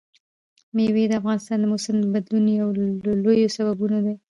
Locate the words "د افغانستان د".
1.07-1.65